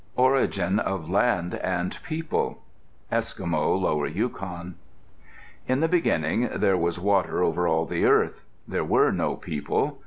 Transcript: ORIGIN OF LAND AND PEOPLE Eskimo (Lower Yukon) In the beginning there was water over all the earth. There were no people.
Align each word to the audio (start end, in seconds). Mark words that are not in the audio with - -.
ORIGIN 0.15 0.79
OF 0.79 1.11
LAND 1.11 1.53
AND 1.53 1.99
PEOPLE 2.01 2.57
Eskimo 3.11 3.79
(Lower 3.79 4.07
Yukon) 4.07 4.73
In 5.67 5.79
the 5.79 5.87
beginning 5.87 6.49
there 6.55 6.75
was 6.75 6.97
water 6.97 7.43
over 7.43 7.67
all 7.67 7.85
the 7.85 8.05
earth. 8.05 8.41
There 8.67 8.83
were 8.83 9.11
no 9.11 9.35
people. 9.35 9.99